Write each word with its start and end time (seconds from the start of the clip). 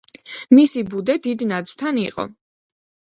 მისი 0.59 0.81
ბუდე 0.93 1.15
დიდ 1.27 1.43
ნაძვთან 1.51 1.99
იყო. 2.05 2.25